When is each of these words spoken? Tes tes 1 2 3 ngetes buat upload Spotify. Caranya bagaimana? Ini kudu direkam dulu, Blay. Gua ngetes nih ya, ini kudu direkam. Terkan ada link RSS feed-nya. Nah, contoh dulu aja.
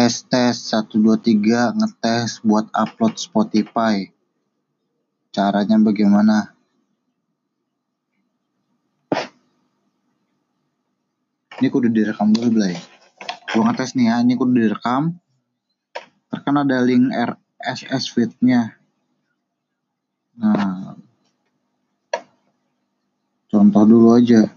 Tes 0.00 0.24
tes 0.32 0.56
1 0.56 0.96
2 0.96 1.12
3 1.44 1.76
ngetes 1.76 2.40
buat 2.40 2.72
upload 2.72 3.20
Spotify. 3.20 4.08
Caranya 5.28 5.76
bagaimana? 5.76 6.56
Ini 11.60 11.68
kudu 11.68 11.92
direkam 11.92 12.32
dulu, 12.32 12.48
Blay. 12.48 12.80
Gua 13.52 13.68
ngetes 13.68 13.92
nih 13.92 14.08
ya, 14.08 14.24
ini 14.24 14.40
kudu 14.40 14.56
direkam. 14.56 15.20
Terkan 16.32 16.64
ada 16.64 16.80
link 16.80 17.12
RSS 17.12 18.08
feed-nya. 18.08 18.80
Nah, 20.40 20.96
contoh 23.52 23.84
dulu 23.84 24.16
aja. 24.16 24.48